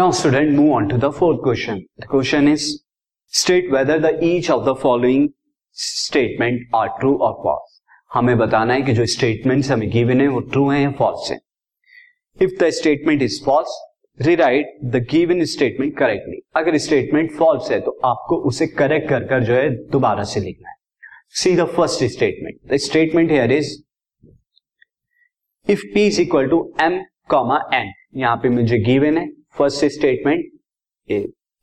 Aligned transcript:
Now, 0.00 0.12
student, 0.12 0.52
move 0.52 0.72
on 0.72 0.88
to 0.88 0.96
the 0.96 1.12
fourth 1.12 1.42
question. 1.42 1.84
The 1.98 2.06
question 2.06 2.48
is, 2.48 2.82
state 3.26 3.70
whether 3.70 3.98
the 4.00 4.12
each 4.24 4.48
of 4.48 4.64
the 4.64 4.74
following 4.74 5.34
statement 5.76 6.62
are 6.72 6.88
true 7.00 7.16
or 7.26 7.32
false. 7.42 7.72
हमें 8.14 8.38
बताना 8.38 8.74
है 8.74 8.82
कि 8.82 8.92
जो 8.92 9.04
statements 9.14 9.70
हमें 9.70 9.88
given 9.90 10.20
है, 10.20 10.28
वो 10.28 10.40
true 10.52 10.68
है 10.70 10.80
या 10.82 10.90
फॉल्स 10.98 11.30
है। 11.30 11.38
If 12.36 12.52
the 12.60 12.70
statement 12.76 13.22
is 13.22 13.38
false 13.44 13.74
rewrite 14.18 14.78
the 14.94 15.02
given 15.10 15.44
statement 15.54 15.96
correctly 15.98 16.40
अगर 16.60 16.76
स्टेटमेंट 16.84 17.32
फॉल्स 17.38 17.70
है 17.70 17.80
तो 17.80 17.98
आपको 18.12 18.36
उसे 18.50 18.66
करेक्ट 18.66 19.08
कर 19.08 19.26
कर 19.32 19.44
जो 19.44 19.54
है, 19.54 19.68
दोबारा 19.90 20.24
से 20.32 20.40
लिखना 20.40 20.70
है। 20.70 20.76
See 21.42 21.54
the 21.56 21.66
first 21.74 22.04
statement 22.14 22.72
the 22.72 22.76
statement 22.86 23.30
here 23.30 23.52
is 23.52 23.74
if 25.66 25.84
P 25.94 26.06
is 26.06 26.20
equal 26.20 26.48
to 26.50 26.62
M 26.82 26.98
comma 27.30 27.60
N 27.74 27.92
यहाँ 28.22 28.36
पे 28.42 28.48
मुझे 28.48 28.78
गिवन 28.88 29.18
है। 29.18 29.28
First 29.60 29.84
statement 29.84 30.50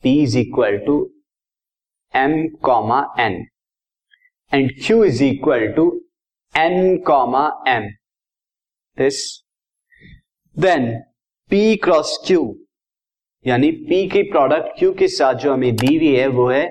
P 0.03 0.15
is 0.23 0.37
equal 0.37 0.77
to 0.85 0.97
M 2.13 2.47
comma 2.63 3.05
N 3.19 3.45
and 4.53 4.71
Q 4.83 5.03
is 5.05 5.23
equal 5.23 5.67
to 5.67 5.91
N 6.57 6.97
comma 6.97 7.47
M 7.67 7.89
This. 8.97 9.17
Then, 10.55 10.85
P 11.51 11.57
cross 11.77 12.11
Q. 12.27 12.37
यानी 13.45 13.67
P 13.89 13.99
की 14.11 14.21
product 14.31 14.79
Q 14.79 14.97
के 14.97 15.07
साथ 15.07 15.33
जो 15.33 15.53
हमें 15.53 15.75
दी 15.75 15.95
हुई 15.97 16.15
है, 16.15 16.27
वो 16.27 16.47
है 16.49 16.63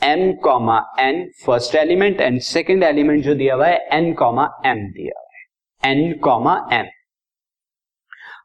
M 0.00 0.22
comma 0.42 0.76
N 1.00 1.30
first 1.46 1.74
element 1.74 2.20
and 2.20 2.40
second 2.40 2.82
element 2.82 3.24
जो 3.24 3.34
दिया 3.34 3.54
हुआ 3.54 3.66
है, 3.66 3.88
N 3.94 4.14
कॉमा 4.14 4.44
एम 4.66 4.86
दिया 4.92 5.18
हुआ 5.18 5.38
है। 5.38 5.94
N 5.94 6.18
comma 6.18 6.54
M. 6.72 6.84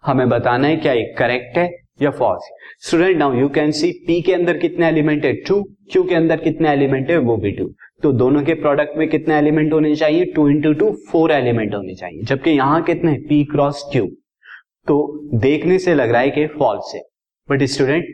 हमें 0.03 0.27
बताना 0.29 0.67
है 0.67 0.75
क्या 0.77 0.93
ये 0.93 1.03
करेक्ट 1.17 1.57
है 1.57 1.69
या 2.01 2.09
false 2.11 2.49
student 2.87 3.17
now 3.17 3.33
you 3.33 3.47
can 3.49 3.71
see 3.71 3.91
P 4.07 4.21
के 4.21 4.33
अंदर 4.33 4.57
कितने 4.57 4.87
एलिमेंट 4.87 5.25
है? 5.25 5.33
टू 5.33 5.61
क्यू 5.91 6.03
के 6.03 6.15
अंदर 6.15 6.37
कितने 6.39 6.69
एलिमेंट 6.69 7.09
है? 7.09 7.17
वो 7.17 7.35
भी 7.37 7.51
टू 7.51 7.65
तो 8.03 8.11
दोनों 8.13 8.41
के 8.43 8.53
प्रोडक्ट 8.55 8.97
में 8.97 9.07
कितने 9.09 9.37
एलिमेंट 9.37 9.73
होने 9.73 9.95
चाहिए? 9.95 10.25
Two 10.25 10.47
into 10.49 10.73
two 10.73 10.91
four 11.11 11.31
element 11.31 11.75
होने 11.75 11.95
चाहिए। 11.95 12.21
जबकि 12.23 12.51
यहाँ 12.51 12.81
कितने 12.83 13.13
पी 13.29 13.43
क्रॉस 13.45 13.83
क्यू 13.91 14.05
तो 14.87 15.29
देखने 15.39 15.79
से 15.79 15.95
लग 15.95 16.11
रहा 16.11 16.21
है 16.21 16.29
कि 16.29 16.45
फॉल्स 16.49 16.95
है। 16.95 17.01
बट 17.49 17.63
स्टूडेंट 17.65 18.05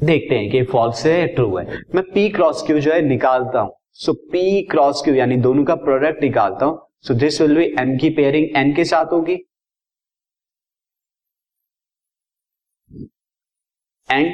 देखते 0.00 0.34
हैं 0.34 0.50
कि 0.50 0.62
फॉल्स 0.64 1.04
है 1.06 1.26
ट्रू 1.26 1.56
है। 1.56 1.66
मैं 1.94 2.04
पी 2.04 2.28
क्रॉस 2.30 2.62
क्यू 2.66 2.78
जो 2.80 2.92
है 2.92 3.00
निकालता 3.02 3.60
हूँ। 3.60 3.72
सो 3.96 4.12
पी 4.32 4.62
क्रॉस 4.70 5.02
क्यू 5.04 5.14
यानी 5.14 5.36
दोनों 5.38 5.64
का 5.64 5.74
प्रोडक्ट 5.76 6.22
निकालता 6.22 6.66
हूँ। 6.66 6.78
So 7.02 7.14
this 7.16 7.40
will 7.40 7.56
be 7.56 7.64
M 7.80 7.96
की 7.98 8.10
पेयरिंग 8.10 8.56
एन 8.56 8.74
के 8.74 8.84
साथ 8.84 9.12
होगी। 9.12 9.36
एंड 14.10 14.26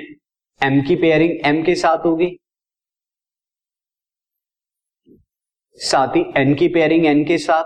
एम 0.60 0.80
की 0.88 0.96
पेयरिंग 0.96 1.46
एम 1.46 1.62
के 1.64 1.74
साथ 1.74 2.04
होगी। 2.06 2.28
साथ 5.78 6.16
ही 6.16 6.22
एन 6.36 6.54
की 6.54 6.68
पेयरिंग 6.74 7.06
एन 7.06 7.24
के 7.24 7.38
साथ 7.38 7.64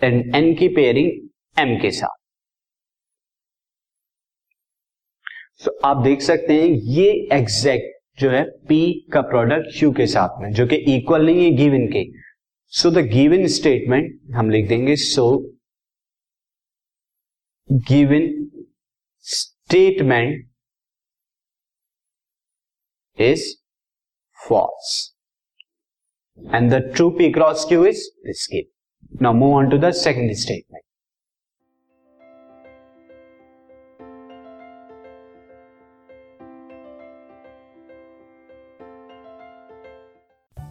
एंड 0.00 0.34
एन 0.36 0.54
की 0.54 0.68
पेयरिंग 0.76 1.10
एम 1.56 1.76
के 1.80 1.90
साथ। 1.90 2.16
तो 5.64 5.70
आप 5.84 6.02
देख 6.04 6.20
सकते 6.22 6.52
हैं 6.52 6.68
ये 6.68 7.10
एग्जैक्ट 7.32 7.96
जो 8.20 8.30
है 8.30 8.44
P 8.66 8.78
का 9.12 9.20
प्रोडक्ट 9.22 9.78
Q 9.78 9.94
के 9.96 10.06
साथ 10.06 10.40
में, 10.42 10.52
जो 10.52 10.66
कि 10.66 10.76
इक्वल 10.96 11.26
नहीं 11.26 11.44
है 11.44 11.50
गिवन 11.56 11.86
के। 11.92 12.04
सो 12.72 12.90
द 12.90 12.98
गिवन 13.08 13.46
स्टेटमेंट 13.46 14.34
हम 14.36 14.50
लिख 14.50 14.68
देंगे 14.68 14.96
so 14.96 15.26
given 17.70 18.26
statement 19.68 20.46
is 23.16 23.58
false 24.48 25.12
and 26.50 26.72
the 26.72 26.80
true 26.94 27.14
p 27.18 27.30
cross 27.30 27.66
q 27.66 27.84
is 27.84 28.10
this. 28.24 28.48
Now 29.20 29.34
move 29.34 29.52
on 29.54 29.70
to 29.70 29.78
the 29.78 29.92
second 29.92 30.34
statement. 30.38 30.84